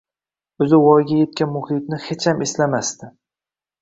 o‘zi 0.65 0.79
voyaga 0.85 1.19
yetgan 1.19 1.53
muhitni 1.57 2.01
hecham 2.09 2.45
eslamasdi. 2.47 3.13